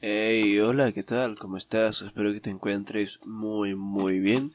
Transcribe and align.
Hey, 0.00 0.60
hola, 0.60 0.92
¿qué 0.92 1.02
tal? 1.02 1.36
¿Cómo 1.36 1.56
estás? 1.56 2.02
Espero 2.02 2.32
que 2.32 2.40
te 2.40 2.50
encuentres 2.50 3.18
muy, 3.24 3.74
muy 3.74 4.20
bien. 4.20 4.52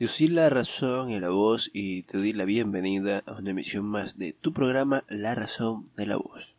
Yo 0.00 0.08
soy 0.08 0.26
La 0.26 0.50
Razón 0.50 1.12
y 1.12 1.20
la 1.20 1.28
Voz 1.28 1.70
y 1.72 2.02
te 2.02 2.18
doy 2.18 2.32
la 2.32 2.44
bienvenida 2.44 3.22
a 3.24 3.38
una 3.38 3.50
emisión 3.50 3.84
más 3.84 4.18
de 4.18 4.32
tu 4.32 4.52
programa 4.52 5.04
La 5.08 5.36
Razón 5.36 5.84
de 5.96 6.06
la 6.06 6.16
Voz. 6.16 6.56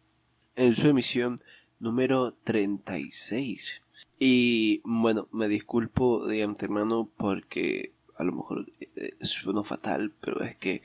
En 0.56 0.76
su 0.76 0.88
emisión 0.88 1.36
número 1.82 2.34
36. 2.46 3.82
Y 4.18 4.82
bueno, 4.86 5.28
me 5.34 5.50
disculpo 5.50 6.26
de 6.26 6.44
antemano 6.44 7.12
porque 7.18 7.92
a 8.18 8.24
lo 8.24 8.32
mejor 8.32 8.72
eh, 8.80 9.12
suena 9.26 9.66
fatal, 9.66 10.14
pero 10.22 10.42
es 10.46 10.56
que 10.56 10.84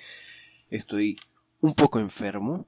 estoy 0.69 1.17
un 1.61 1.75
poco 1.75 2.01
enfermo. 2.01 2.67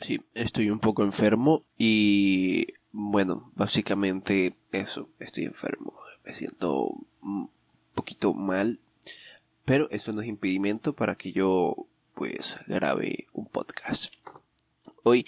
Sí, 0.00 0.22
estoy 0.32 0.70
un 0.70 0.78
poco 0.78 1.02
enfermo 1.04 1.66
y 1.76 2.68
bueno, 2.96 3.50
básicamente 3.56 4.54
eso, 4.70 5.08
estoy 5.18 5.46
enfermo, 5.46 5.92
me 6.24 6.32
siento 6.32 6.94
un 7.20 7.50
poquito 7.92 8.34
mal, 8.34 8.78
pero 9.64 9.90
eso 9.90 10.12
no 10.12 10.20
es 10.20 10.28
impedimento 10.28 10.92
para 10.92 11.16
que 11.16 11.32
yo 11.32 11.88
pues 12.14 12.54
grabe 12.68 13.26
un 13.32 13.46
podcast. 13.46 14.14
Hoy 15.02 15.26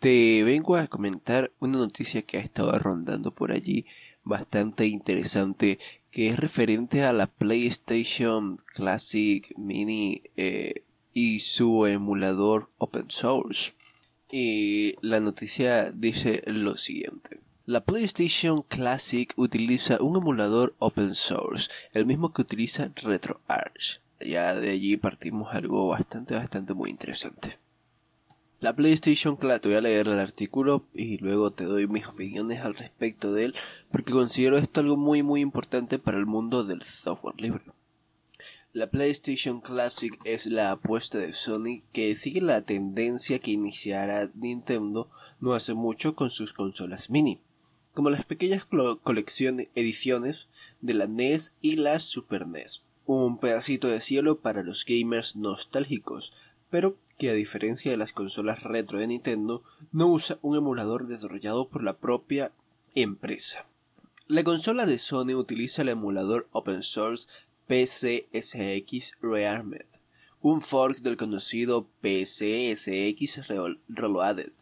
te 0.00 0.42
vengo 0.42 0.74
a 0.74 0.88
comentar 0.88 1.52
una 1.60 1.78
noticia 1.78 2.22
que 2.22 2.38
ha 2.38 2.40
estado 2.40 2.76
rondando 2.80 3.32
por 3.32 3.52
allí 3.52 3.86
bastante 4.24 4.88
interesante 4.88 5.78
que 6.10 6.30
es 6.30 6.36
referente 6.36 7.04
a 7.04 7.12
la 7.12 7.28
PlayStation 7.28 8.56
Classic 8.74 9.56
Mini 9.56 10.24
eh, 10.36 10.82
y 11.12 11.38
su 11.38 11.86
emulador 11.86 12.70
open 12.78 13.08
source. 13.08 13.74
Y 14.36 14.96
la 15.00 15.20
noticia 15.20 15.92
dice 15.92 16.42
lo 16.46 16.74
siguiente. 16.76 17.38
La 17.66 17.84
PlayStation 17.84 18.62
Classic 18.62 19.32
utiliza 19.36 20.02
un 20.02 20.16
emulador 20.16 20.74
open 20.80 21.14
source, 21.14 21.70
el 21.92 22.04
mismo 22.04 22.32
que 22.32 22.42
utiliza 22.42 22.90
RetroArch. 22.96 24.00
Ya 24.18 24.56
de 24.56 24.70
allí 24.70 24.96
partimos 24.96 25.54
algo 25.54 25.86
bastante, 25.86 26.34
bastante 26.34 26.74
muy 26.74 26.90
interesante. 26.90 27.60
La 28.58 28.74
PlayStation 28.74 29.36
Classic, 29.36 29.62
te 29.62 29.68
voy 29.68 29.76
a 29.76 29.82
leer 29.82 30.08
el 30.08 30.18
artículo 30.18 30.84
y 30.92 31.18
luego 31.18 31.52
te 31.52 31.62
doy 31.62 31.86
mis 31.86 32.08
opiniones 32.08 32.62
al 32.62 32.74
respecto 32.74 33.32
de 33.32 33.44
él, 33.44 33.54
porque 33.92 34.10
considero 34.10 34.58
esto 34.58 34.80
algo 34.80 34.96
muy, 34.96 35.22
muy 35.22 35.42
importante 35.42 36.00
para 36.00 36.18
el 36.18 36.26
mundo 36.26 36.64
del 36.64 36.82
software 36.82 37.40
libre. 37.40 37.62
La 38.74 38.90
PlayStation 38.90 39.60
Classic 39.60 40.18
es 40.24 40.46
la 40.46 40.72
apuesta 40.72 41.18
de 41.18 41.32
Sony 41.32 41.84
que 41.92 42.16
sigue 42.16 42.40
la 42.40 42.62
tendencia 42.62 43.38
que 43.38 43.52
iniciara 43.52 44.32
Nintendo 44.34 45.08
no 45.38 45.52
hace 45.52 45.74
mucho 45.74 46.16
con 46.16 46.28
sus 46.28 46.52
consolas 46.52 47.08
mini, 47.08 47.40
como 47.92 48.10
las 48.10 48.24
pequeñas 48.24 48.66
colecciones 49.04 49.68
ediciones 49.76 50.48
de 50.80 50.94
la 50.94 51.06
NES 51.06 51.54
y 51.60 51.76
la 51.76 52.00
Super 52.00 52.48
NES. 52.48 52.82
Un 53.06 53.38
pedacito 53.38 53.86
de 53.86 54.00
cielo 54.00 54.40
para 54.40 54.64
los 54.64 54.84
gamers 54.84 55.36
nostálgicos, 55.36 56.32
pero 56.68 56.96
que 57.16 57.30
a 57.30 57.34
diferencia 57.34 57.92
de 57.92 57.96
las 57.96 58.12
consolas 58.12 58.64
retro 58.64 58.98
de 58.98 59.06
Nintendo, 59.06 59.62
no 59.92 60.08
usa 60.08 60.40
un 60.42 60.56
emulador 60.56 61.06
desarrollado 61.06 61.68
por 61.68 61.84
la 61.84 61.98
propia 61.98 62.50
empresa. 62.96 63.66
La 64.26 64.42
consola 64.42 64.84
de 64.84 64.98
Sony 64.98 65.36
utiliza 65.36 65.82
el 65.82 65.90
emulador 65.90 66.48
open 66.50 66.82
source 66.82 67.28
PCSX 67.66 69.12
Rearmed, 69.22 69.86
un 70.42 70.60
fork 70.60 70.98
del 70.98 71.16
conocido 71.16 71.88
PCSX 72.02 73.48
Reloaded, 73.88 74.52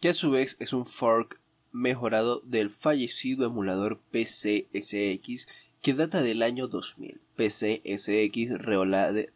que 0.00 0.10
a 0.10 0.14
su 0.14 0.30
vez 0.30 0.56
es 0.60 0.72
un 0.72 0.84
fork 0.84 1.40
mejorado 1.72 2.42
del 2.44 2.70
fallecido 2.70 3.46
emulador 3.46 4.00
PCSX 4.10 5.48
que 5.80 5.94
data 5.94 6.22
del 6.22 6.42
año 6.42 6.68
2000. 6.68 7.20
PCSX 7.36 8.58
Reloaded 8.58 9.30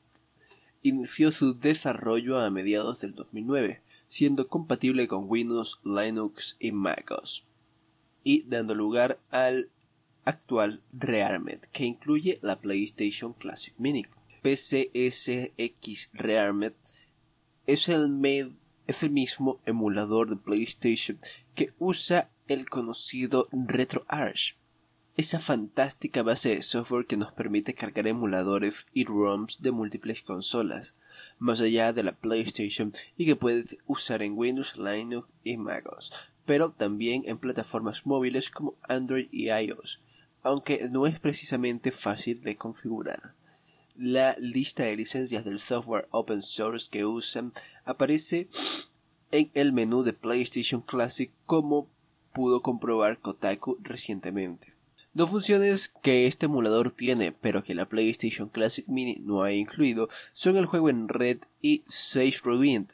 inició 0.82 1.30
su 1.32 1.58
desarrollo 1.58 2.40
a 2.40 2.50
mediados 2.50 3.00
del 3.00 3.14
2009, 3.14 3.80
siendo 4.08 4.48
compatible 4.48 5.08
con 5.08 5.24
Windows, 5.28 5.80
Linux 5.84 6.56
y 6.60 6.72
MacOS, 6.72 7.46
y 8.24 8.42
dando 8.42 8.74
lugar 8.74 9.18
al 9.30 9.70
actual 10.24 10.82
Rearmed, 10.92 11.60
que 11.72 11.84
incluye 11.84 12.38
la 12.42 12.60
PlayStation 12.60 13.32
Classic 13.32 13.74
Mini. 13.78 14.06
PCSX 14.42 16.10
Rearmed 16.12 16.72
es 17.66 17.88
el, 17.88 18.54
es 18.86 19.02
el 19.02 19.10
mismo 19.10 19.60
emulador 19.66 20.28
de 20.30 20.36
PlayStation 20.36 21.18
que 21.54 21.72
usa 21.78 22.30
el 22.48 22.68
conocido 22.68 23.48
RetroArch, 23.52 24.56
esa 25.16 25.38
fantástica 25.38 26.22
base 26.22 26.56
de 26.56 26.62
software 26.62 27.06
que 27.06 27.16
nos 27.16 27.32
permite 27.32 27.74
cargar 27.74 28.08
emuladores 28.08 28.86
y 28.92 29.04
ROMs 29.04 29.62
de 29.62 29.70
múltiples 29.70 30.22
consolas, 30.22 30.94
más 31.38 31.60
allá 31.60 31.92
de 31.92 32.02
la 32.02 32.12
PlayStation 32.12 32.92
y 33.16 33.26
que 33.26 33.36
puedes 33.36 33.76
usar 33.86 34.22
en 34.22 34.36
Windows, 34.36 34.76
Linux 34.76 35.28
y 35.44 35.56
MacOS, 35.56 36.12
pero 36.46 36.72
también 36.72 37.22
en 37.26 37.38
plataformas 37.38 38.06
móviles 38.06 38.50
como 38.50 38.74
Android 38.88 39.28
y 39.30 39.50
iOS 39.50 40.00
aunque 40.42 40.88
no 40.90 41.06
es 41.06 41.18
precisamente 41.20 41.90
fácil 41.90 42.42
de 42.42 42.56
configurar. 42.56 43.34
La 43.96 44.34
lista 44.38 44.84
de 44.84 44.96
licencias 44.96 45.44
del 45.44 45.60
software 45.60 46.08
open 46.10 46.42
source 46.42 46.88
que 46.90 47.04
usan 47.04 47.52
aparece 47.84 48.48
en 49.30 49.50
el 49.54 49.72
menú 49.72 50.02
de 50.02 50.12
PlayStation 50.12 50.80
Classic 50.80 51.30
como 51.46 51.88
pudo 52.32 52.62
comprobar 52.62 53.18
Kotaku 53.18 53.78
recientemente. 53.82 54.72
Dos 55.14 55.28
funciones 55.28 55.92
que 56.02 56.26
este 56.26 56.46
emulador 56.46 56.90
tiene, 56.90 57.32
pero 57.32 57.62
que 57.62 57.74
la 57.74 57.86
PlayStation 57.86 58.48
Classic 58.48 58.88
Mini 58.88 59.16
no 59.20 59.42
ha 59.42 59.52
incluido, 59.52 60.08
son 60.32 60.56
el 60.56 60.64
juego 60.64 60.88
en 60.88 61.08
red 61.08 61.38
y 61.60 61.82
Save 61.86 62.36
Rewind, 62.42 62.92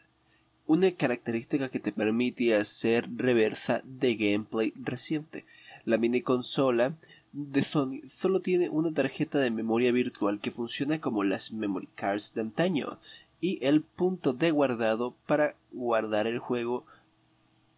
una 0.66 0.90
característica 0.90 1.68
que 1.68 1.78
te 1.78 1.92
permite 1.92 2.56
hacer 2.56 3.08
reversa 3.14 3.82
de 3.84 4.16
gameplay 4.16 4.72
reciente. 4.76 5.46
La 5.84 5.96
mini 5.96 6.20
consola 6.20 6.96
de 7.38 7.62
Sony 7.62 8.00
solo 8.08 8.40
tiene 8.40 8.68
una 8.68 8.92
tarjeta 8.92 9.38
de 9.38 9.52
memoria 9.52 9.92
virtual 9.92 10.40
que 10.40 10.50
funciona 10.50 11.00
como 11.00 11.22
las 11.22 11.52
memory 11.52 11.86
cards 11.94 12.34
de 12.34 12.40
antaño 12.40 12.98
y 13.40 13.64
el 13.64 13.82
punto 13.82 14.32
de 14.32 14.50
guardado 14.50 15.14
para 15.24 15.54
guardar 15.70 16.26
el 16.26 16.40
juego 16.40 16.84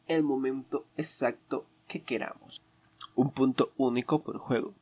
el 0.08 0.22
momento 0.22 0.86
exacto 0.96 1.66
que 1.88 2.00
queramos. 2.00 2.62
Un 3.14 3.32
punto 3.32 3.70
único 3.76 4.22
por 4.22 4.38
juego. 4.38 4.72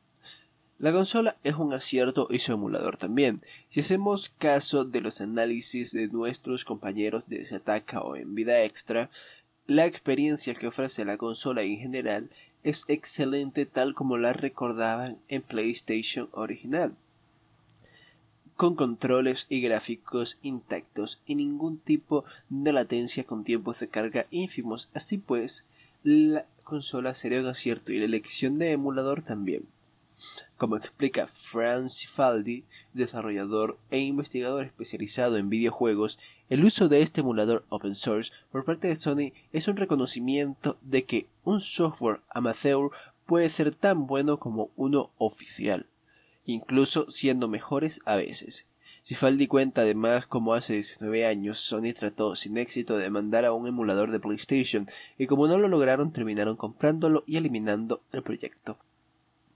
La 0.77 0.93
consola 0.93 1.35
es 1.43 1.55
un 1.55 1.73
acierto 1.73 2.29
y 2.31 2.39
su 2.39 2.53
emulador 2.53 2.95
también. 2.95 3.35
Si 3.67 3.81
hacemos 3.81 4.29
caso 4.37 4.85
de 4.85 5.01
los 5.01 5.19
análisis 5.19 5.91
de 5.91 6.07
nuestros 6.07 6.63
compañeros 6.63 7.27
de 7.27 7.45
Zataka 7.45 7.99
o 7.99 8.15
en 8.15 8.33
Vida 8.33 8.63
Extra, 8.63 9.09
la 9.67 9.85
experiencia 9.85 10.55
que 10.55 10.67
ofrece 10.67 11.03
la 11.03 11.17
consola 11.17 11.63
en 11.63 11.79
general 11.79 12.29
es 12.63 12.85
excelente 12.87 13.65
tal 13.65 13.93
como 13.93 14.17
la 14.17 14.33
recordaban 14.33 15.17
en 15.27 15.41
PlayStation 15.41 16.29
original, 16.31 16.95
con 18.55 18.75
controles 18.75 19.45
y 19.49 19.61
gráficos 19.61 20.37
intactos 20.41 21.21
y 21.25 21.35
ningún 21.35 21.77
tipo 21.77 22.25
de 22.49 22.73
latencia 22.73 23.23
con 23.23 23.43
tiempos 23.43 23.79
de 23.79 23.87
carga 23.87 24.25
ínfimos. 24.31 24.89
Así 24.93 25.17
pues, 25.17 25.65
la 26.03 26.45
consola 26.63 27.13
sería 27.13 27.39
un 27.39 27.47
acierto 27.47 27.93
y 27.93 27.99
la 27.99 28.05
elección 28.05 28.59
de 28.59 28.71
emulador 28.71 29.21
también. 29.21 29.63
Como 30.57 30.75
explica 30.75 31.27
Franz 31.27 32.05
Faldi, 32.07 32.65
desarrollador 32.93 33.77
e 33.91 33.99
investigador 33.99 34.65
especializado 34.65 35.37
en 35.37 35.49
videojuegos, 35.49 36.19
el 36.49 36.65
uso 36.65 36.89
de 36.89 37.01
este 37.01 37.21
emulador 37.21 37.65
open 37.69 37.95
source 37.95 38.31
por 38.51 38.65
parte 38.65 38.89
de 38.89 38.95
Sony 38.95 39.31
es 39.53 39.67
un 39.67 39.77
reconocimiento 39.77 40.77
de 40.81 41.05
que 41.05 41.27
un 41.43 41.61
software 41.61 42.21
amateur 42.29 42.91
puede 43.25 43.49
ser 43.49 43.73
tan 43.73 44.07
bueno 44.07 44.39
como 44.39 44.71
uno 44.75 45.11
oficial, 45.17 45.85
incluso 46.45 47.09
siendo 47.09 47.47
mejores 47.47 48.01
a 48.05 48.15
veces. 48.15 48.65
Faldi 49.05 49.47
cuenta 49.47 49.81
además 49.81 50.27
como 50.27 50.53
hace 50.53 50.73
19 50.73 51.25
años 51.25 51.59
Sony 51.59 51.93
trató 51.97 52.35
sin 52.35 52.57
éxito 52.57 52.97
de 52.97 53.09
mandar 53.09 53.45
a 53.45 53.53
un 53.53 53.67
emulador 53.67 54.11
de 54.11 54.19
PlayStation 54.19 54.87
y 55.17 55.27
como 55.27 55.47
no 55.47 55.57
lo 55.57 55.67
lograron 55.67 56.11
terminaron 56.11 56.57
comprándolo 56.57 57.23
y 57.25 57.37
eliminando 57.37 58.01
el 58.11 58.23
proyecto 58.23 58.77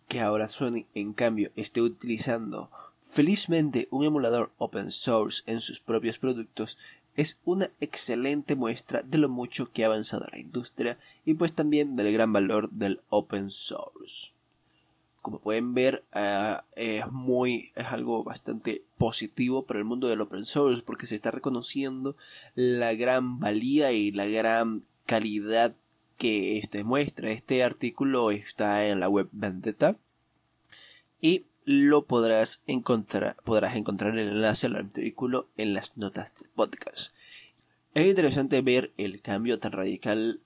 que 0.08 0.22
ahora 0.22 0.48
Sony 0.48 0.86
en 0.94 1.14
cambio 1.14 1.52
esté 1.56 1.82
utilizando 1.82 2.70
felizmente 3.08 3.88
un 3.92 4.06
emulador 4.06 4.52
open 4.58 4.92
source 4.92 5.44
en 5.46 5.62
sus 5.62 5.80
propios 5.80 6.18
productos 6.18 6.78
es 7.16 7.38
una 7.46 7.70
excelente 7.80 8.56
muestra 8.56 9.04
de 9.04 9.18
lo 9.18 9.30
mucho 9.30 9.72
que 9.72 9.84
ha 9.84 9.88
avanzado 9.88 10.28
la 10.32 10.40
industria 10.40 10.98
y 11.26 11.36
pues 11.36 11.54
también 11.54 11.96
del 11.96 12.12
gran 12.12 12.34
valor 12.34 12.70
del 12.72 13.02
open 13.10 13.52
source. 13.52 14.32
Como 15.22 15.40
pueden 15.40 15.74
ver, 15.74 16.04
ah, 16.12 16.66
es 16.76 17.10
muy, 17.10 17.72
es 17.76 17.86
algo 17.88 18.24
bastante 18.24 18.84
positivo 18.98 19.66
para 19.66 19.80
el 19.80 19.86
mundo 19.86 20.08
del 20.08 20.22
open 20.22 20.46
source 20.46 20.82
porque 20.82 21.06
se 21.06 21.16
está 21.16 21.32
reconociendo 21.32 22.18
la 22.56 22.94
gran 22.94 23.40
valía 23.40 23.92
y 23.94 24.12
la 24.12 24.26
gran 24.26 24.84
calidad 25.06 25.76
que 26.18 26.58
este 26.58 26.84
muestra. 26.84 27.32
Este 27.32 27.64
artículo 27.64 28.32
está 28.32 28.88
en 28.88 29.00
la 29.00 29.10
web 29.10 29.30
Vendetta 29.32 29.98
y 31.22 31.46
lo 31.66 32.06
podrás 32.06 32.62
encontrar, 32.68 33.38
podrás 33.44 33.76
encontrar 33.76 34.18
el 34.18 34.30
enlace 34.30 34.68
al 34.68 34.76
artículo 34.76 35.50
en 35.58 35.74
las 35.74 35.96
notas 35.98 36.36
del 36.36 36.50
podcast. 36.50 37.14
Es 37.94 38.08
interesante 38.08 38.62
ver 38.62 38.92
el 38.98 39.22
cambio 39.22 39.60
tan 39.60 39.72
radical 39.72 40.42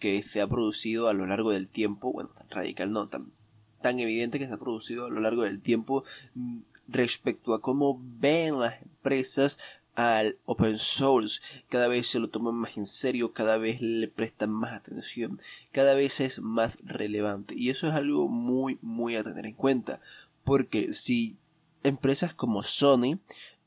que 0.00 0.22
se 0.22 0.40
ha 0.40 0.46
producido 0.46 1.08
a 1.08 1.12
lo 1.12 1.26
largo 1.26 1.52
del 1.52 1.68
tiempo, 1.68 2.12
bueno, 2.12 2.30
tan 2.30 2.48
radical 2.50 2.92
no, 2.92 3.08
tan, 3.08 3.32
tan 3.80 4.00
evidente 4.00 4.38
que 4.38 4.46
se 4.46 4.52
ha 4.52 4.58
producido 4.58 5.06
a 5.06 5.10
lo 5.10 5.20
largo 5.20 5.42
del 5.42 5.60
tiempo 5.60 6.04
mm, 6.34 6.60
respecto 6.88 7.54
a 7.54 7.60
cómo 7.60 8.00
ven 8.02 8.58
las 8.58 8.82
empresas 8.82 9.58
al 9.94 10.38
open 10.44 10.78
source, 10.78 11.40
cada 11.68 11.88
vez 11.88 12.08
se 12.08 12.18
lo 12.18 12.28
toman 12.28 12.54
más 12.54 12.76
en 12.76 12.86
serio, 12.86 13.32
cada 13.32 13.58
vez 13.58 13.80
le 13.80 14.08
prestan 14.08 14.50
más 14.50 14.72
atención, 14.72 15.40
cada 15.72 15.94
vez 15.94 16.20
es 16.20 16.40
más 16.40 16.78
relevante. 16.84 17.54
Y 17.56 17.70
eso 17.70 17.86
es 17.88 17.94
algo 17.94 18.28
muy 18.28 18.78
muy 18.82 19.16
a 19.16 19.24
tener 19.24 19.46
en 19.46 19.54
cuenta, 19.54 20.00
porque 20.44 20.92
si 20.92 21.38
empresas 21.82 22.34
como 22.34 22.62
Sony, 22.62 23.20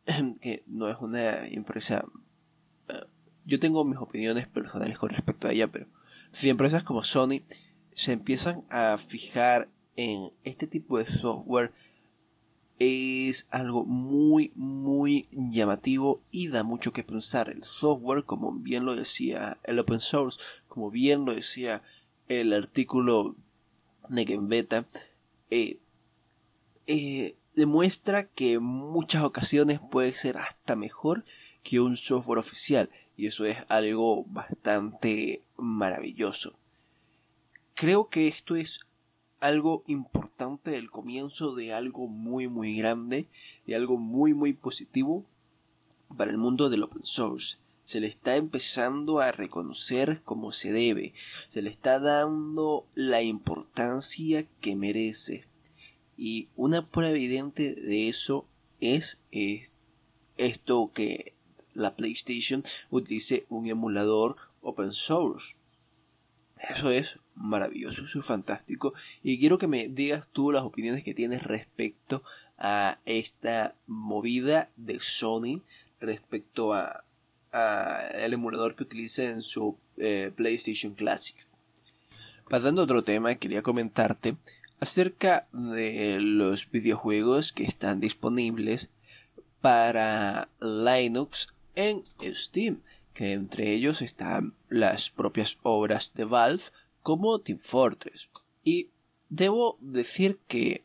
que 0.41 0.63
no 0.67 0.89
es 0.89 0.97
una 0.99 1.47
empresa 1.47 2.05
eh, 2.89 3.05
yo 3.45 3.59
tengo 3.59 3.83
mis 3.85 3.99
opiniones 3.99 4.47
personales 4.47 4.97
con 4.97 5.09
respecto 5.09 5.47
a 5.47 5.51
ella, 5.51 5.71
pero 5.71 5.87
si 6.31 6.49
empresas 6.49 6.83
como 6.83 7.03
Sony 7.03 7.41
se 7.93 8.13
empiezan 8.13 8.63
a 8.69 8.97
fijar 8.97 9.69
en 9.95 10.31
este 10.43 10.67
tipo 10.67 10.97
de 10.97 11.05
software 11.05 11.71
es 12.79 13.47
algo 13.51 13.85
muy 13.85 14.51
muy 14.55 15.27
llamativo 15.31 16.21
y 16.31 16.47
da 16.47 16.63
mucho 16.63 16.93
que 16.93 17.03
pensar. 17.03 17.49
El 17.49 17.63
software 17.63 18.23
como 18.25 18.51
bien 18.51 18.85
lo 18.85 18.95
decía 18.95 19.57
el 19.63 19.79
open 19.79 19.99
source 19.99 20.39
como 20.67 20.91
bien 20.91 21.25
lo 21.25 21.33
decía 21.33 21.83
el 22.27 22.53
artículo 22.53 23.35
de 24.09 24.25
Game 24.25 24.47
Beta 24.47 24.85
eh, 25.49 25.79
eh, 26.87 27.35
demuestra 27.55 28.27
que 28.27 28.53
en 28.53 28.63
muchas 28.63 29.23
ocasiones 29.23 29.79
puede 29.79 30.13
ser 30.13 30.37
hasta 30.37 30.75
mejor 30.75 31.23
que 31.61 31.79
un 31.79 31.95
software 31.97 32.39
oficial. 32.39 32.89
Y 33.15 33.27
eso 33.27 33.45
es 33.45 33.57
algo 33.69 34.25
bastante 34.25 35.43
maravilloso. 35.57 36.57
Creo 37.75 38.09
que 38.09 38.27
esto 38.27 38.55
es 38.55 38.81
algo 39.43 39.83
importante 39.87 40.77
el 40.77 40.89
comienzo 40.89 41.53
de 41.53 41.73
algo 41.73 42.07
muy 42.07 42.47
muy 42.47 42.77
grande, 42.77 43.27
de 43.67 43.75
algo 43.75 43.97
muy 43.97 44.33
muy 44.33 44.53
positivo 44.53 45.25
para 46.15 46.31
el 46.31 46.37
mundo 46.37 46.69
del 46.69 46.83
open 46.83 47.03
source. 47.03 47.57
Se 47.83 47.99
le 47.99 48.07
está 48.07 48.37
empezando 48.37 49.19
a 49.19 49.33
reconocer 49.33 50.21
como 50.23 50.53
se 50.53 50.71
debe, 50.71 51.13
se 51.49 51.61
le 51.61 51.69
está 51.69 51.99
dando 51.99 52.87
la 52.95 53.21
importancia 53.21 54.47
que 54.61 54.77
merece. 54.77 55.45
Y 56.15 56.47
una 56.55 56.89
prueba 56.89 57.11
evidente 57.11 57.75
de 57.75 58.07
eso 58.07 58.47
es, 58.79 59.19
es 59.31 59.73
esto 60.37 60.91
que 60.93 61.33
la 61.73 61.97
PlayStation 61.97 62.63
utilice 62.89 63.45
un 63.49 63.67
emulador 63.67 64.37
open 64.61 64.93
source. 64.93 65.57
Eso 66.57 66.91
es 66.91 67.19
maravilloso, 67.35 68.05
eso 68.05 68.19
es 68.19 68.25
fantástico. 68.25 68.93
Y 69.21 69.39
quiero 69.39 69.57
que 69.57 69.67
me 69.67 69.87
digas 69.87 70.27
tú 70.31 70.51
las 70.51 70.63
opiniones 70.63 71.03
que 71.03 71.13
tienes 71.13 71.43
respecto 71.43 72.23
a 72.57 72.99
esta 73.05 73.75
movida 73.87 74.69
de 74.75 74.99
Sony, 74.99 75.61
respecto 75.99 76.73
a, 76.73 77.03
el 78.15 78.33
emulador 78.33 78.75
que 78.75 78.83
utiliza 78.83 79.25
en 79.25 79.43
su 79.43 79.77
eh, 79.97 80.31
PlayStation 80.35 80.95
Classic. 80.95 81.35
Pasando 82.49 82.81
a 82.81 82.85
otro 82.85 83.03
tema, 83.03 83.35
quería 83.35 83.61
comentarte 83.61 84.37
acerca 84.79 85.47
de 85.53 86.19
los 86.19 86.69
videojuegos 86.71 87.53
que 87.53 87.63
están 87.63 87.99
disponibles 87.99 88.89
para 89.61 90.49
Linux 90.59 91.53
en 91.75 92.03
Steam, 92.33 92.81
que 93.13 93.33
entre 93.33 93.71
ellos 93.71 94.01
están 94.01 94.55
las 94.69 95.09
propias 95.09 95.57
obras 95.63 96.11
de 96.15 96.25
Valve, 96.25 96.63
como 97.03 97.39
Team 97.39 97.59
Fortress. 97.59 98.29
Y 98.63 98.89
debo 99.29 99.77
decir 99.81 100.39
que 100.47 100.83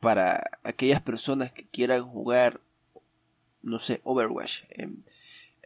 para 0.00 0.44
aquellas 0.62 1.02
personas 1.02 1.52
que 1.52 1.66
quieran 1.66 2.04
jugar, 2.04 2.60
no 3.62 3.78
sé, 3.78 4.00
Overwatch 4.04 4.62
en, 4.70 5.04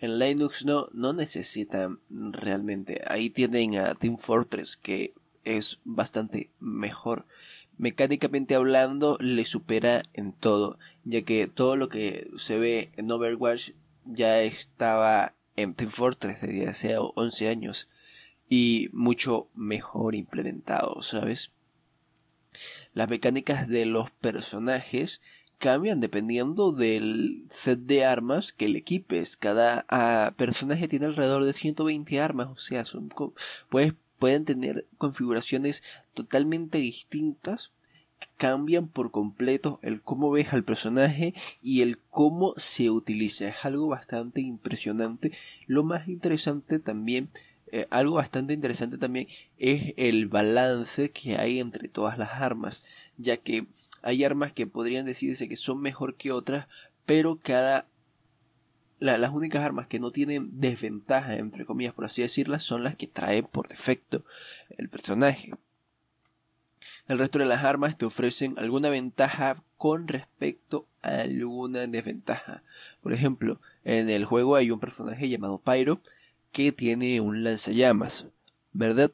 Linux 0.02 0.64
no, 0.64 0.88
no 0.94 1.12
necesitan 1.12 2.00
realmente. 2.08 3.02
Ahí 3.06 3.28
tienen 3.28 3.76
a 3.76 3.92
Team 3.94 4.16
Fortress 4.16 4.78
que 4.78 5.12
es 5.44 5.78
bastante 5.84 6.48
mejor. 6.58 7.26
Mecánicamente 7.76 8.54
hablando, 8.54 9.18
le 9.20 9.44
supera 9.44 10.02
en 10.14 10.32
todo, 10.32 10.78
ya 11.04 11.20
que 11.22 11.48
todo 11.48 11.76
lo 11.76 11.90
que 11.90 12.30
se 12.38 12.58
ve 12.58 12.92
en 12.96 13.10
Overwatch 13.10 13.72
ya 14.06 14.40
estaba 14.40 15.34
en 15.56 15.74
Team 15.74 15.90
Fortress 15.90 16.40
desde 16.40 16.68
hace 16.68 16.96
11 16.96 17.48
años 17.48 17.88
y 18.50 18.90
mucho 18.92 19.48
mejor 19.54 20.14
implementado, 20.14 21.00
¿sabes? 21.00 21.52
Las 22.92 23.08
mecánicas 23.08 23.68
de 23.68 23.86
los 23.86 24.10
personajes 24.10 25.22
cambian 25.58 26.00
dependiendo 26.00 26.72
del 26.72 27.44
set 27.50 27.78
de 27.80 28.04
armas 28.04 28.52
que 28.52 28.68
le 28.68 28.80
equipes. 28.80 29.36
Cada 29.36 29.86
ah, 29.88 30.34
personaje 30.36 30.88
tiene 30.88 31.06
alrededor 31.06 31.44
de 31.44 31.52
120 31.52 32.20
armas, 32.20 32.48
o 32.48 32.56
sea, 32.56 32.84
son, 32.84 33.12
pueden 34.18 34.44
tener 34.44 34.86
configuraciones 34.98 35.84
totalmente 36.12 36.78
distintas 36.78 37.70
que 38.18 38.28
cambian 38.36 38.88
por 38.88 39.12
completo 39.12 39.78
el 39.82 40.02
cómo 40.02 40.30
ves 40.30 40.52
al 40.52 40.64
personaje 40.64 41.34
y 41.62 41.82
el 41.82 41.98
cómo 42.10 42.54
se 42.56 42.90
utiliza. 42.90 43.48
Es 43.48 43.56
algo 43.62 43.86
bastante 43.86 44.40
impresionante. 44.40 45.32
Lo 45.66 45.84
más 45.84 46.08
interesante 46.08 46.80
también 46.80 47.28
eh, 47.72 47.86
algo 47.90 48.16
bastante 48.16 48.52
interesante 48.52 48.98
también 48.98 49.28
es 49.58 49.94
el 49.96 50.26
balance 50.26 51.10
que 51.10 51.36
hay 51.36 51.60
entre 51.60 51.88
todas 51.88 52.18
las 52.18 52.32
armas, 52.32 52.84
ya 53.16 53.36
que 53.36 53.66
hay 54.02 54.24
armas 54.24 54.52
que 54.52 54.66
podrían 54.66 55.04
decirse 55.06 55.48
que 55.48 55.56
son 55.56 55.80
mejor 55.80 56.16
que 56.16 56.32
otras, 56.32 56.66
pero 57.06 57.38
cada 57.42 57.86
las 58.98 59.32
únicas 59.32 59.64
armas 59.64 59.86
que 59.86 59.98
no 59.98 60.10
tienen 60.10 60.60
desventaja, 60.60 61.36
entre 61.36 61.64
comillas, 61.64 61.94
por 61.94 62.04
así 62.04 62.20
decirlas, 62.20 62.62
son 62.62 62.84
las 62.84 62.96
que 62.96 63.06
trae 63.06 63.42
por 63.42 63.68
defecto 63.68 64.24
el 64.76 64.90
personaje. 64.90 65.52
El 67.08 67.18
resto 67.18 67.38
de 67.38 67.46
las 67.46 67.64
armas 67.64 67.96
te 67.96 68.04
ofrecen 68.04 68.58
alguna 68.58 68.90
ventaja 68.90 69.62
con 69.78 70.06
respecto 70.06 70.86
a 71.02 71.22
alguna 71.22 71.86
desventaja. 71.86 72.62
Por 73.02 73.12
ejemplo, 73.12 73.60
en 73.84 74.10
el 74.10 74.26
juego 74.26 74.56
hay 74.56 74.70
un 74.70 74.80
personaje 74.80 75.28
llamado 75.28 75.58
Pyro 75.58 76.00
que 76.52 76.72
tiene 76.72 77.20
un 77.20 77.44
lanzallamas, 77.44 78.26
¿verdad? 78.72 79.10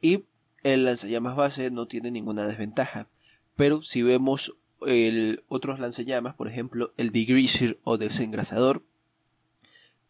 Y 0.00 0.24
el 0.62 0.84
lanzallamas 0.84 1.36
base 1.36 1.70
no 1.70 1.86
tiene 1.86 2.10
ninguna 2.10 2.46
desventaja. 2.46 3.08
Pero 3.56 3.82
si 3.82 4.02
vemos 4.02 4.54
el 4.86 5.44
otros 5.48 5.78
lanzallamas, 5.78 6.34
por 6.34 6.48
ejemplo, 6.48 6.92
el 6.96 7.12
degreaser 7.12 7.78
o 7.84 7.98
desengrasador, 7.98 8.82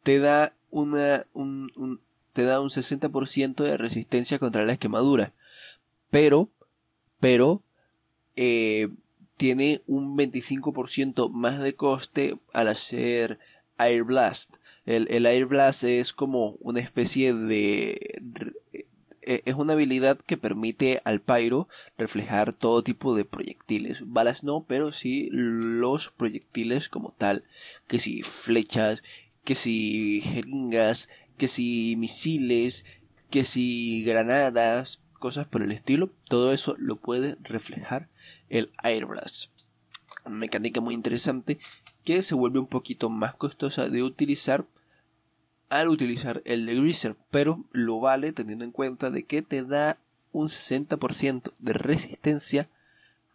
te 0.03 0.19
da 0.19 0.55
un, 0.71 0.93
te 2.33 2.43
da 2.45 2.61
un 2.61 2.71
60% 2.71 3.65
de 3.65 3.77
resistencia 3.77 4.39
contra 4.39 4.65
la 4.65 4.77
quemadura. 4.77 5.33
Pero 6.11 6.51
pero 7.21 7.63
eh, 8.35 8.89
tiene 9.37 9.83
un 9.87 10.17
25% 10.17 11.31
más 11.31 11.61
de 11.61 11.75
coste 11.75 12.39
al 12.53 12.69
hacer 12.69 13.39
Air 13.79 14.05
Blast. 14.05 14.57
El, 14.91 15.07
el 15.09 15.25
Air 15.25 15.47
Blast 15.47 15.85
es 15.85 16.13
como 16.13 16.57
una 16.59 16.81
especie 16.81 17.33
de... 17.33 18.21
E, 19.23 19.43
es 19.45 19.55
una 19.55 19.75
habilidad 19.75 20.19
que 20.19 20.37
permite 20.37 21.01
al 21.05 21.21
Pyro 21.21 21.69
reflejar 21.97 22.53
todo 22.53 22.83
tipo 22.83 23.15
de 23.15 23.25
proyectiles. 23.25 23.99
Balas 24.03 24.43
no, 24.43 24.65
pero 24.67 24.91
sí 24.91 25.29
los 25.31 26.11
proyectiles 26.11 26.89
como 26.89 27.13
tal. 27.13 27.45
Que 27.87 28.01
si 28.01 28.23
flechas, 28.23 29.01
que 29.45 29.55
si 29.55 30.23
jeringas, 30.23 31.09
que 31.39 31.47
si 31.47 31.95
misiles, 31.97 32.85
que 33.31 33.45
si 33.45 34.03
granadas, 34.03 34.99
cosas 35.21 35.47
por 35.47 35.63
el 35.63 35.71
estilo. 35.71 36.11
Todo 36.29 36.53
eso 36.53 36.75
lo 36.79 36.97
puede 36.97 37.37
reflejar 37.45 38.09
el 38.49 38.73
Air 38.83 39.07
Blast. 39.07 39.53
mecánica 40.29 40.81
muy 40.81 40.95
interesante 40.95 41.61
que 42.05 42.23
se 42.23 42.35
vuelve 42.35 42.59
un 42.59 42.67
poquito 42.67 43.09
más 43.09 43.37
costosa 43.37 43.89
de 43.89 44.03
utilizar 44.03 44.67
al 45.71 45.89
utilizar 45.89 46.43
el 46.45 46.67
de 46.67 46.75
Greaser, 46.75 47.17
pero 47.31 47.65
lo 47.73 48.01
vale 48.01 48.33
teniendo 48.33 48.65
en 48.65 48.73
cuenta 48.73 49.11
de 49.11 49.25
que 49.25 49.41
te 49.41 49.63
da 49.63 49.99
un 50.33 50.49
60% 50.49 51.53
de 51.59 51.73
resistencia 51.73 52.69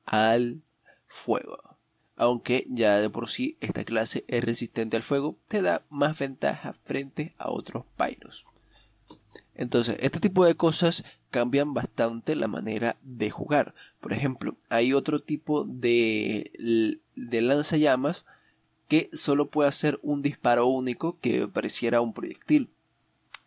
al 0.06 0.62
fuego. 1.08 1.78
Aunque 2.18 2.66
ya 2.70 2.98
de 3.00 3.10
por 3.10 3.30
sí 3.30 3.58
esta 3.60 3.84
clase 3.84 4.24
es 4.28 4.44
resistente 4.44 4.96
al 4.96 5.04
fuego, 5.04 5.38
te 5.48 5.62
da 5.62 5.82
más 5.90 6.18
ventaja 6.20 6.74
frente 6.74 7.34
a 7.38 7.50
otros 7.50 7.86
pyros. 7.98 8.46
Entonces, 9.54 9.98
este 10.02 10.20
tipo 10.20 10.46
de 10.46 10.56
cosas 10.56 11.04
cambian 11.32 11.74
bastante 11.74 12.36
la 12.36 12.48
manera 12.48 12.98
de 13.02 13.30
jugar. 13.30 13.74
Por 14.02 14.12
ejemplo, 14.12 14.58
hay 14.70 14.94
otro 14.94 15.22
tipo 15.22 15.64
de, 15.66 17.00
de 17.16 17.42
lanzallamas 17.42 18.26
que 18.88 19.10
solo 19.14 19.50
puede 19.50 19.70
hacer 19.70 20.00
un 20.04 20.22
disparo 20.22 20.68
único 20.68 21.20
que 21.20 21.48
pareciera 21.48 22.02
un 22.02 22.14
proyectil, 22.14 22.70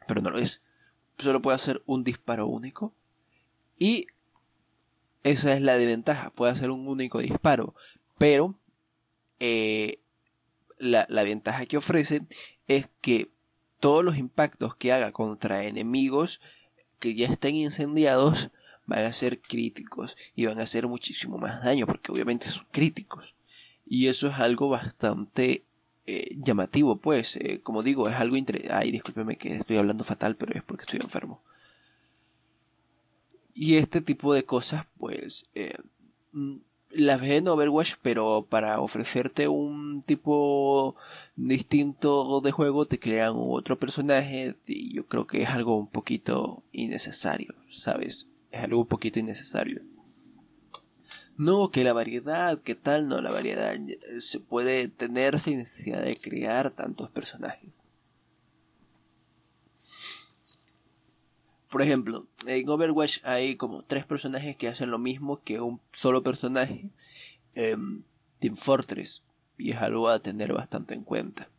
pero 0.06 0.20
no 0.20 0.30
lo 0.30 0.38
es. 0.38 0.62
Solo 1.18 1.42
puede 1.42 1.56
hacer 1.56 1.82
un 1.86 2.04
disparo 2.04 2.46
único 2.46 2.94
y 3.78 4.06
esa 5.24 5.54
es 5.54 5.62
la 5.62 5.76
desventaja, 5.76 6.30
puede 6.30 6.52
hacer 6.52 6.70
un 6.70 6.86
único 6.88 7.18
disparo, 7.18 7.74
pero 8.18 8.58
eh, 9.40 10.00
la, 10.78 11.06
la 11.08 11.22
ventaja 11.22 11.66
que 11.66 11.76
ofrece 11.76 12.22
es 12.66 12.88
que 13.00 13.30
todos 13.80 14.04
los 14.04 14.16
impactos 14.16 14.74
que 14.76 14.92
haga 14.92 15.12
contra 15.12 15.64
enemigos 15.64 16.40
que 16.98 17.14
ya 17.14 17.28
estén 17.28 17.56
incendiados 17.56 18.50
van 18.86 19.04
a 19.04 19.12
ser 19.12 19.40
críticos 19.40 20.16
y 20.34 20.46
van 20.46 20.58
a 20.58 20.62
hacer 20.62 20.88
muchísimo 20.88 21.38
más 21.38 21.62
daño 21.62 21.86
porque 21.86 22.10
obviamente 22.10 22.48
son 22.48 22.66
críticos. 22.70 23.34
Y 23.88 24.08
eso 24.08 24.28
es 24.28 24.34
algo 24.34 24.68
bastante 24.68 25.64
eh, 26.06 26.36
llamativo, 26.36 26.96
pues, 26.96 27.36
eh, 27.36 27.60
como 27.62 27.82
digo, 27.82 28.08
es 28.08 28.16
algo 28.16 28.36
interesante. 28.36 28.74
Ay, 28.74 28.90
discúlpeme 28.90 29.36
que 29.36 29.56
estoy 29.56 29.78
hablando 29.78 30.04
fatal, 30.04 30.36
pero 30.36 30.54
es 30.54 30.62
porque 30.62 30.82
estoy 30.82 31.00
enfermo. 31.02 31.42
Y 33.54 33.76
este 33.76 34.00
tipo 34.00 34.32
de 34.34 34.44
cosas, 34.44 34.86
pues, 34.98 35.46
eh, 35.54 35.76
mm, 36.32 36.56
las 36.90 37.20
ves 37.20 37.30
en 37.32 37.48
Overwatch, 37.48 37.94
pero 38.02 38.46
para 38.48 38.80
ofrecerte 38.80 39.48
un 39.48 40.02
tipo 40.02 40.96
distinto 41.36 42.40
de 42.40 42.52
juego 42.52 42.86
te 42.86 42.98
crean 42.98 43.34
otro 43.36 43.78
personaje 43.78 44.56
y 44.66 44.94
yo 44.94 45.06
creo 45.06 45.26
que 45.26 45.42
es 45.42 45.50
algo 45.50 45.76
un 45.76 45.88
poquito 45.88 46.62
innecesario, 46.72 47.54
¿sabes? 47.70 48.28
Es 48.50 48.62
algo 48.62 48.80
un 48.80 48.86
poquito 48.86 49.18
innecesario. 49.18 49.82
No, 51.38 51.70
que 51.70 51.84
la 51.84 51.92
variedad, 51.92 52.60
que 52.60 52.74
tal, 52.74 53.08
no, 53.08 53.22
la 53.22 53.30
variedad 53.30 53.74
se 54.18 54.40
puede 54.40 54.88
tener 54.88 55.40
sin 55.40 55.58
necesidad 55.58 56.02
de 56.02 56.16
crear 56.16 56.70
tantos 56.70 57.10
personajes. 57.10 57.70
Por 61.70 61.82
ejemplo, 61.82 62.26
en 62.46 62.68
Overwatch 62.68 63.18
hay 63.24 63.56
como 63.56 63.82
tres 63.82 64.04
personajes 64.04 64.56
que 64.56 64.68
hacen 64.68 64.90
lo 64.90 64.98
mismo 64.98 65.42
que 65.42 65.60
un 65.60 65.80
solo 65.92 66.22
personaje. 66.22 66.90
en 67.54 68.04
Team 68.38 68.56
Fortress. 68.56 69.22
Y 69.56 69.72
es 69.72 69.78
algo 69.78 70.08
a 70.08 70.20
tener 70.20 70.52
bastante 70.52 70.94
en 70.94 71.02
cuenta. 71.02 71.50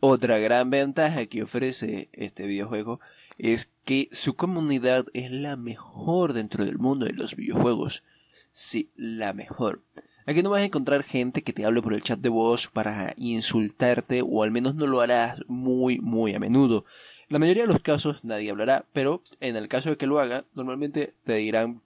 Otra 0.00 0.38
gran 0.38 0.70
ventaja 0.70 1.26
que 1.26 1.42
ofrece 1.42 2.08
este 2.12 2.46
videojuego 2.46 3.00
es 3.38 3.70
que 3.84 4.08
su 4.12 4.34
comunidad 4.34 5.06
es 5.12 5.30
la 5.30 5.56
mejor 5.56 6.32
dentro 6.32 6.64
del 6.64 6.78
mundo 6.78 7.06
de 7.06 7.12
los 7.12 7.36
videojuegos. 7.36 8.02
Sí, 8.50 8.90
la 8.96 9.32
mejor. 9.32 9.82
Aquí 10.24 10.42
no 10.42 10.50
vas 10.50 10.62
a 10.62 10.66
encontrar 10.66 11.02
gente 11.02 11.42
que 11.42 11.52
te 11.52 11.64
hable 11.64 11.82
por 11.82 11.94
el 11.94 12.02
chat 12.02 12.20
de 12.20 12.28
voz 12.28 12.68
para 12.68 13.14
insultarte 13.16 14.22
o 14.22 14.42
al 14.42 14.52
menos 14.52 14.74
no 14.74 14.86
lo 14.86 15.00
harás 15.00 15.40
muy 15.48 15.98
muy 15.98 16.34
a 16.34 16.38
menudo. 16.38 16.84
En 17.22 17.34
la 17.34 17.38
mayoría 17.40 17.64
de 17.64 17.72
los 17.72 17.82
casos 17.82 18.24
nadie 18.24 18.50
hablará, 18.50 18.86
pero 18.92 19.22
en 19.40 19.56
el 19.56 19.68
caso 19.68 19.90
de 19.90 19.96
que 19.96 20.06
lo 20.06 20.20
haga, 20.20 20.44
normalmente 20.54 21.14
te 21.24 21.34
dirán 21.34 21.82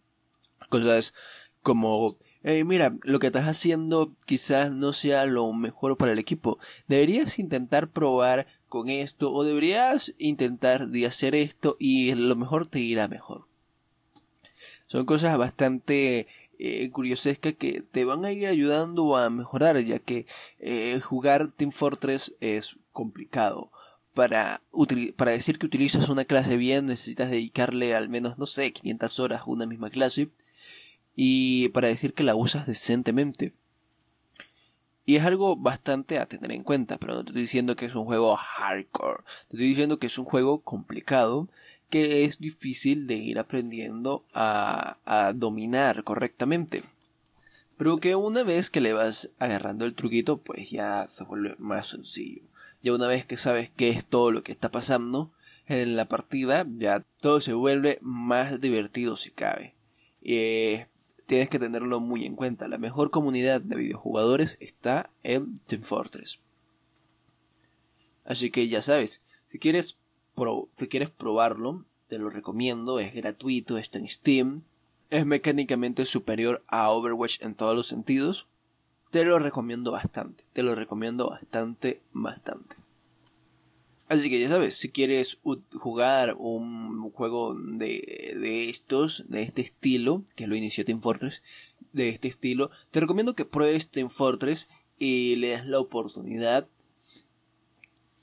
cosas 0.68 1.14
como 1.62 2.16
mira, 2.64 2.96
lo 3.02 3.18
que 3.18 3.26
estás 3.26 3.46
haciendo 3.46 4.14
quizás 4.24 4.70
no 4.70 4.92
sea 4.92 5.26
lo 5.26 5.52
mejor 5.52 5.96
para 5.96 6.12
el 6.12 6.18
equipo. 6.18 6.58
Deberías 6.86 7.38
intentar 7.38 7.88
probar 7.88 8.46
con 8.68 8.88
esto 8.88 9.32
o 9.32 9.44
deberías 9.44 10.14
intentar 10.18 10.88
de 10.88 11.06
hacer 11.06 11.34
esto 11.34 11.76
y 11.78 12.14
lo 12.14 12.36
mejor 12.36 12.66
te 12.66 12.78
irá 12.78 13.08
mejor. 13.08 13.46
Son 14.86 15.04
cosas 15.04 15.36
bastante 15.36 16.28
eh, 16.58 16.90
curiosescas 16.90 17.54
que 17.54 17.82
te 17.82 18.04
van 18.04 18.24
a 18.24 18.32
ir 18.32 18.46
ayudando 18.46 19.16
a 19.16 19.28
mejorar, 19.30 19.78
ya 19.80 19.98
que 19.98 20.26
eh, 20.58 21.00
jugar 21.00 21.52
Team 21.52 21.72
Fortress 21.72 22.34
es 22.40 22.76
complicado. 22.92 23.70
Para, 24.14 24.62
para 25.16 25.32
decir 25.32 25.58
que 25.58 25.66
utilizas 25.66 26.08
una 26.08 26.24
clase 26.24 26.56
bien 26.56 26.86
necesitas 26.86 27.30
dedicarle 27.30 27.94
al 27.94 28.08
menos, 28.08 28.38
no 28.38 28.46
sé, 28.46 28.72
500 28.72 29.20
horas 29.20 29.40
a 29.42 29.50
una 29.50 29.66
misma 29.66 29.90
clase. 29.90 30.30
Y 31.14 31.68
para 31.70 31.88
decir 31.88 32.14
que 32.14 32.24
la 32.24 32.34
usas 32.34 32.66
decentemente. 32.66 33.52
Y 35.04 35.16
es 35.16 35.24
algo 35.24 35.54
bastante 35.56 36.18
a 36.18 36.26
tener 36.26 36.50
en 36.50 36.64
cuenta, 36.64 36.98
pero 36.98 37.14
no 37.14 37.24
te 37.24 37.30
estoy 37.30 37.42
diciendo 37.42 37.76
que 37.76 37.86
es 37.86 37.94
un 37.94 38.06
juego 38.06 38.34
hardcore. 38.36 39.22
Te 39.48 39.56
estoy 39.56 39.68
diciendo 39.68 39.98
que 40.00 40.08
es 40.08 40.18
un 40.18 40.24
juego 40.24 40.62
complicado 40.62 41.48
que 41.90 42.24
es 42.24 42.38
difícil 42.38 43.06
de 43.06 43.14
ir 43.14 43.38
aprendiendo 43.38 44.24
a, 44.32 44.98
a 45.04 45.32
dominar 45.32 46.04
correctamente. 46.04 46.84
Pero 47.76 47.98
que 47.98 48.16
una 48.16 48.42
vez 48.42 48.70
que 48.70 48.80
le 48.80 48.92
vas 48.92 49.30
agarrando 49.38 49.84
el 49.84 49.94
truquito, 49.94 50.38
pues 50.38 50.70
ya 50.70 51.06
se 51.08 51.24
vuelve 51.24 51.56
más 51.58 51.88
sencillo. 51.88 52.42
Ya 52.82 52.94
una 52.94 53.06
vez 53.06 53.26
que 53.26 53.36
sabes 53.36 53.70
qué 53.70 53.90
es 53.90 54.04
todo 54.04 54.30
lo 54.30 54.42
que 54.42 54.52
está 54.52 54.70
pasando 54.70 55.32
en 55.66 55.96
la 55.96 56.06
partida, 56.06 56.66
ya 56.78 57.04
todo 57.20 57.40
se 57.40 57.52
vuelve 57.52 57.98
más 58.00 58.60
divertido 58.60 59.16
si 59.16 59.30
cabe. 59.30 59.74
Eh, 60.22 60.86
tienes 61.26 61.48
que 61.48 61.58
tenerlo 61.58 62.00
muy 62.00 62.24
en 62.24 62.36
cuenta. 62.36 62.68
La 62.68 62.78
mejor 62.78 63.10
comunidad 63.10 63.60
de 63.60 63.76
videojugadores 63.76 64.56
está 64.60 65.10
en 65.22 65.58
Team 65.66 65.82
Fortress. 65.82 66.40
Así 68.24 68.50
que 68.50 68.68
ya 68.68 68.82
sabes, 68.82 69.22
si 69.46 69.58
quieres 69.58 69.98
si 70.76 70.88
quieres 70.88 71.10
probarlo, 71.10 71.84
te 72.08 72.18
lo 72.18 72.30
recomiendo, 72.30 73.00
es 73.00 73.14
gratuito, 73.14 73.78
está 73.78 73.98
en 73.98 74.08
Steam, 74.08 74.62
es 75.10 75.24
mecánicamente 75.26 76.04
superior 76.04 76.62
a 76.68 76.90
Overwatch 76.90 77.42
en 77.42 77.54
todos 77.54 77.76
los 77.76 77.86
sentidos. 77.86 78.46
Te 79.10 79.24
lo 79.24 79.38
recomiendo 79.38 79.92
bastante, 79.92 80.44
te 80.52 80.62
lo 80.62 80.74
recomiendo 80.74 81.30
bastante, 81.30 82.00
bastante. 82.12 82.76
Así 84.08 84.30
que 84.30 84.40
ya 84.40 84.48
sabes, 84.48 84.76
si 84.76 84.90
quieres 84.90 85.38
jugar 85.72 86.36
un 86.38 87.10
juego 87.10 87.54
de, 87.54 88.36
de 88.38 88.68
estos, 88.68 89.24
de 89.28 89.42
este 89.42 89.62
estilo, 89.62 90.22
que 90.36 90.46
lo 90.46 90.54
inició 90.54 90.84
Team 90.84 91.00
Fortress, 91.00 91.42
de 91.92 92.10
este 92.10 92.28
estilo, 92.28 92.70
te 92.90 93.00
recomiendo 93.00 93.34
que 93.34 93.44
pruebes 93.44 93.88
Team 93.88 94.10
Fortress 94.10 94.68
y 94.98 95.36
le 95.36 95.48
des 95.48 95.66
la 95.66 95.80
oportunidad 95.80 96.68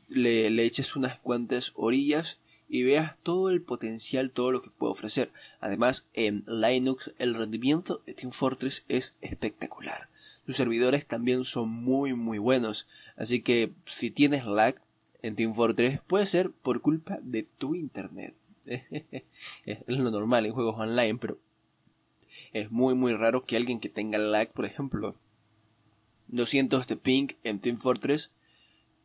le, 0.09 0.47
eches 0.63 0.95
unas 0.95 1.19
cuantas 1.19 1.71
orillas 1.75 2.39
y 2.69 2.83
veas 2.83 3.17
todo 3.19 3.49
el 3.49 3.61
potencial, 3.61 4.31
todo 4.31 4.51
lo 4.51 4.61
que 4.61 4.69
puede 4.69 4.91
ofrecer. 4.91 5.31
Además, 5.59 6.07
en 6.13 6.43
Linux 6.47 7.11
el 7.19 7.35
rendimiento 7.35 8.01
de 8.05 8.13
Team 8.13 8.31
Fortress 8.31 8.85
es 8.87 9.15
espectacular. 9.21 10.09
Sus 10.45 10.57
servidores 10.57 11.05
también 11.05 11.45
son 11.45 11.69
muy 11.69 12.13
muy 12.13 12.37
buenos. 12.37 12.87
Así 13.15 13.41
que 13.41 13.71
si 13.85 14.11
tienes 14.11 14.45
lag 14.45 14.75
en 15.21 15.35
Team 15.35 15.53
Fortress 15.53 16.01
puede 16.01 16.25
ser 16.25 16.51
por 16.51 16.81
culpa 16.81 17.19
de 17.21 17.43
tu 17.43 17.75
internet. 17.75 18.33
es 18.65 19.87
lo 19.87 20.09
normal 20.09 20.45
en 20.45 20.53
juegos 20.53 20.75
online, 20.77 21.17
pero 21.19 21.37
es 22.51 22.71
muy 22.71 22.95
muy 22.95 23.13
raro 23.13 23.45
que 23.45 23.55
alguien 23.55 23.79
que 23.79 23.89
tenga 23.89 24.17
lag, 24.17 24.51
por 24.51 24.65
ejemplo, 24.65 25.15
200 26.27 26.87
de 26.87 26.95
ping 26.95 27.27
en 27.43 27.59
Team 27.59 27.77
Fortress 27.77 28.31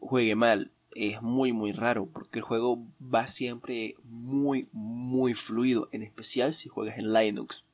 juegue 0.01 0.35
mal 0.35 0.71
es 0.95 1.23
muy 1.23 1.53
muy 1.53 1.73
raro 1.73 2.07
porque 2.07 2.39
el 2.39 2.45
juego 2.45 2.85
va 3.03 3.27
siempre 3.27 3.97
muy 4.05 4.69
muy 4.73 5.35
fluido, 5.35 5.89
en 5.93 6.03
especial 6.03 6.53
si 6.53 6.69
juegas 6.69 6.99
en 6.99 7.13
Linux. 7.13 7.65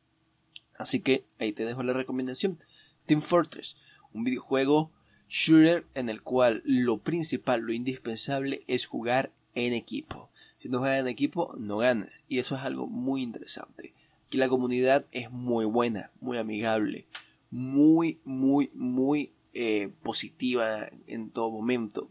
Así 0.77 1.01
que 1.01 1.25
ahí 1.39 1.53
te 1.53 1.65
dejo 1.65 1.83
la 1.83 1.93
recomendación. 1.93 2.59
Team 3.07 3.21
Fortress, 3.21 3.77
un 4.13 4.25
videojuego 4.25 4.91
shooter 5.29 5.87
en 5.95 6.09
el 6.09 6.23
cual 6.23 6.63
lo 6.65 6.99
principal, 6.99 7.61
lo 7.61 7.73
indispensable 7.73 8.65
es 8.67 8.87
jugar 8.87 9.33
en 9.55 9.73
equipo. 9.73 10.31
Si 10.59 10.69
no 10.69 10.79
juegas 10.79 11.01
en 11.01 11.09
equipo, 11.09 11.55
no 11.59 11.79
ganas. 11.79 12.23
Y 12.29 12.39
eso 12.39 12.57
es 12.57 12.63
algo 12.63 12.87
muy 12.87 13.23
interesante. 13.23 13.95
Aquí 14.27 14.39
la 14.39 14.49
comunidad 14.49 15.07
es 15.13 15.31
muy 15.31 15.65
buena, 15.65 16.11
muy 16.21 16.39
amigable, 16.39 17.07
muy, 17.51 18.19
muy, 18.25 18.71
muy 18.75 19.33
eh, 19.53 19.91
positiva 20.03 20.89
en 21.07 21.31
todo 21.31 21.51
momento 21.51 22.11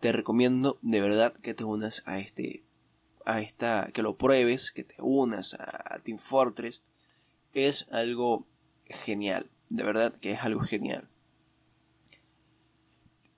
te 0.00 0.12
recomiendo 0.12 0.78
de 0.82 1.00
verdad 1.00 1.32
que 1.34 1.54
te 1.54 1.64
unas 1.64 2.02
a 2.06 2.18
este 2.18 2.64
a 3.26 3.40
esta 3.42 3.90
que 3.92 4.02
lo 4.02 4.16
pruebes 4.16 4.72
que 4.72 4.82
te 4.82 4.96
unas 4.98 5.54
a, 5.54 6.00
Team 6.02 6.18
Fortress. 6.18 6.82
Es 7.52 7.86
algo 7.90 8.46
genial 8.86 9.50
de 9.68 9.84
verdad 9.84 10.16
que 10.16 10.32
es 10.32 10.40
algo 10.40 10.60
genial. 10.60 11.08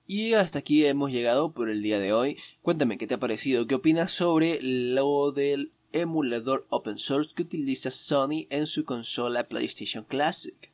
Y 0.05 0.33
hasta 0.33 0.59
aquí 0.59 0.85
hemos 0.85 1.11
llegado 1.11 1.53
por 1.53 1.69
el 1.69 1.81
día 1.81 1.99
de 1.99 2.11
hoy. 2.11 2.37
Cuéntame 2.61 2.97
qué 2.97 3.07
te 3.07 3.13
ha 3.13 3.19
parecido 3.19 3.67
qué 3.67 3.75
opinas 3.75 4.11
sobre 4.11 4.59
lo 4.61 5.31
del 5.31 5.71
emulador 5.91 6.65
open 6.69 6.97
source 6.97 7.31
que 7.35 7.43
utiliza 7.43 7.91
Sony 7.91 8.47
en 8.49 8.67
su 8.67 8.83
consola 8.83 9.47
PlayStation 9.47 10.03
Classic 10.03 10.72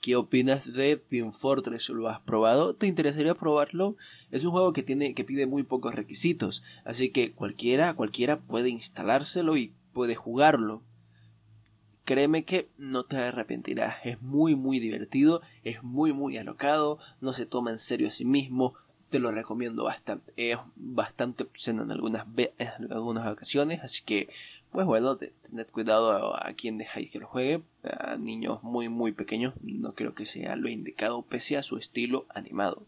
¿Qué 0.00 0.16
opinas 0.16 0.72
de 0.74 0.96
Team 0.96 1.32
Fortress? 1.32 1.88
¿Lo 1.88 2.08
has 2.08 2.20
probado? 2.20 2.74
¿Te 2.74 2.86
interesaría 2.86 3.34
probarlo? 3.34 3.96
Es 4.30 4.44
un 4.44 4.50
juego 4.50 4.72
que 4.72 4.82
tiene 4.82 5.14
que 5.14 5.24
pide 5.24 5.46
muy 5.46 5.62
pocos 5.62 5.94
requisitos, 5.94 6.62
así 6.84 7.10
que 7.10 7.32
cualquiera, 7.32 7.94
cualquiera 7.94 8.40
puede 8.40 8.68
instalárselo 8.68 9.56
y 9.56 9.72
puede 9.92 10.14
jugarlo. 10.14 10.82
Créeme 12.04 12.44
que 12.44 12.68
no 12.76 13.04
te 13.04 13.16
arrepentirás, 13.16 13.96
es 14.04 14.20
muy 14.20 14.54
muy 14.54 14.78
divertido, 14.78 15.40
es 15.62 15.82
muy 15.82 16.12
muy 16.12 16.36
alocado, 16.36 16.98
no 17.22 17.32
se 17.32 17.46
toma 17.46 17.70
en 17.70 17.78
serio 17.78 18.08
a 18.08 18.10
sí 18.10 18.26
mismo, 18.26 18.74
te 19.14 19.20
lo 19.20 19.30
recomiendo 19.30 19.84
bastante. 19.84 20.32
Es 20.36 20.58
bastante 20.74 21.44
obsceno 21.44 21.84
en 21.84 21.92
algunas, 21.92 22.26
en 22.36 22.92
algunas 22.92 23.32
ocasiones, 23.32 23.80
así 23.82 24.02
que, 24.02 24.28
pues 24.74 24.88
bueno, 24.88 25.16
tened 25.16 25.68
cuidado 25.70 26.34
a, 26.34 26.52
quien 26.54 26.78
dejáis 26.78 27.08
que 27.12 27.20
lo 27.20 27.28
juegue. 27.28 27.62
A 27.84 28.16
niños 28.16 28.60
muy, 28.64 28.88
muy 28.88 29.12
pequeños, 29.12 29.54
no 29.62 29.94
creo 29.94 30.16
que 30.16 30.26
sea 30.26 30.56
lo 30.56 30.68
indicado, 30.68 31.22
pese 31.22 31.56
a 31.56 31.62
su 31.62 31.76
estilo 31.76 32.26
animado. 32.28 32.84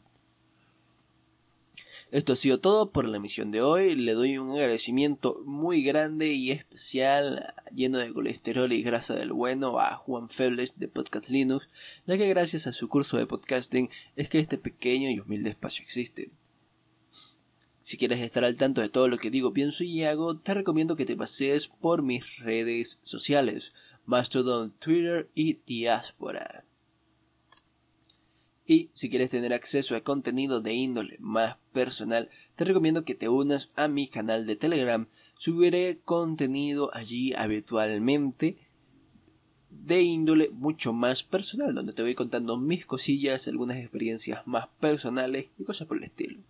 Esto 2.11 2.33
ha 2.33 2.37
sido 2.37 2.59
todo 2.59 2.91
por 2.91 3.07
la 3.07 3.19
emisión 3.19 3.53
de 3.53 3.63
hoy. 3.63 3.95
Le 3.95 4.15
doy 4.15 4.37
un 4.37 4.51
agradecimiento 4.51 5.41
muy 5.45 5.85
grande 5.85 6.33
y 6.33 6.51
especial, 6.51 7.55
lleno 7.73 7.99
de 7.99 8.13
colesterol 8.13 8.73
y 8.73 8.83
grasa 8.83 9.15
del 9.15 9.33
bueno, 9.33 9.79
a 9.79 9.95
Juan 9.95 10.29
Febles 10.29 10.81
de 10.81 10.89
Podcast 10.89 11.29
Linux, 11.29 11.69
ya 12.05 12.19
que 12.19 12.29
gracias 12.29 12.67
a 12.67 12.73
su 12.73 12.89
curso 12.89 13.17
de 13.17 13.29
podcasting 13.29 13.91
es 14.17 14.29
que 14.29 14.41
este 14.41 14.59
pequeño 14.59 15.09
y 15.09 15.21
humilde 15.21 15.51
espacio 15.51 15.85
existe. 15.85 16.33
Si 17.87 17.99
quieres 17.99 18.19
estar 18.19 18.43
al 18.45 18.57
tanto 18.57 18.81
de 18.81 18.89
todo 18.89 19.07
lo 19.07 19.17
que 19.17 19.31
digo, 19.31 19.53
pienso 19.53 19.85
y 19.85 20.03
hago, 20.03 20.37
te 20.37 20.55
recomiendo 20.55 20.97
que 20.97 21.07
te 21.07 21.15
pasees 21.15 21.69
por 21.69 22.03
mis 22.03 22.41
redes 22.41 22.99
sociales, 23.05 23.75
Mastodon, 24.07 24.73
Twitter 24.81 25.31
y 25.37 25.61
Diaspora. 25.65 26.65
Y 28.67 28.91
si 28.93 29.09
quieres 29.09 29.31
tener 29.31 29.53
acceso 29.53 29.95
a 29.95 30.01
contenido 30.01 30.61
de 30.61 30.75
índole 30.75 31.17
más 31.21 31.59
personal, 31.73 32.29
te 32.57 32.65
recomiendo 32.65 33.05
que 33.05 33.15
te 33.15 33.29
unas 33.29 33.71
a 33.77 33.87
mi 33.87 34.09
canal 34.09 34.47
de 34.49 34.57
Telegram. 34.57 35.07
Subiré 35.39 36.01
contenido 36.05 36.91
allí 36.93 37.35
habitualmente 37.35 38.59
de 39.71 40.03
índole 40.03 40.51
mucho 40.51 40.93
más 40.93 41.23
personal, 41.23 41.73
donde 41.73 41.93
te 41.93 42.03
voy 42.03 42.17
contando 42.17 42.57
mis 42.57 42.85
cosillas, 42.85 43.47
algunas 43.47 43.77
experiencias 43.77 44.45
más 44.45 44.67
personales 44.81 45.47
y 45.57 45.63
cosas 45.63 45.87
por 45.87 45.99
el 45.99 46.03
estilo. 46.03 46.41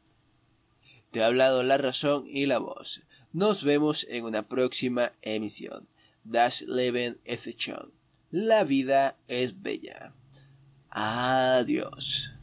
Te 1.16 1.22
ha 1.22 1.28
hablado 1.28 1.62
la 1.62 1.78
razón 1.78 2.26
y 2.28 2.44
la 2.44 2.58
voz. 2.58 3.00
Nos 3.32 3.64
vemos 3.64 4.06
en 4.10 4.24
una 4.24 4.42
próxima 4.48 5.12
emisión. 5.22 5.88
Das 6.24 6.60
Leben 6.60 7.16
ist 7.24 7.48
La 8.30 8.64
vida 8.64 9.16
es 9.26 9.62
bella. 9.62 10.12
Adiós. 10.90 12.34